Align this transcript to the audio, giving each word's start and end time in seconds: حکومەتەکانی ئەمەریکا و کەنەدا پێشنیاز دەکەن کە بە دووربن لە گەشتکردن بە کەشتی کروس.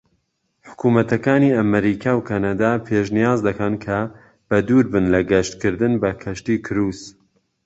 حکومەتەکانی 0.69 1.55
ئەمەریکا 1.57 2.11
و 2.15 2.25
کەنەدا 2.29 2.71
پێشنیاز 2.87 3.39
دەکەن 3.47 3.73
کە 3.85 3.99
بە 4.47 4.57
دووربن 4.67 5.05
لە 5.13 5.19
گەشتکردن 5.31 5.93
بە 6.01 6.11
کەشتی 6.23 6.57
کروس. 6.65 6.99